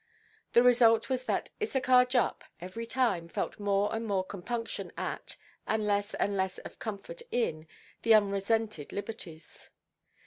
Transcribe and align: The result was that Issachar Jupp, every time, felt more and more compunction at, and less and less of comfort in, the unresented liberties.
The 0.53 0.63
result 0.63 1.09
was 1.11 1.25
that 1.25 1.51
Issachar 1.61 2.05
Jupp, 2.05 2.43
every 2.59 2.87
time, 2.87 3.27
felt 3.29 3.59
more 3.59 3.93
and 3.93 4.03
more 4.07 4.23
compunction 4.23 4.91
at, 4.97 5.37
and 5.67 5.85
less 5.85 6.15
and 6.15 6.35
less 6.35 6.57
of 6.57 6.79
comfort 6.79 7.21
in, 7.29 7.67
the 8.01 8.13
unresented 8.15 8.91
liberties. 8.91 9.69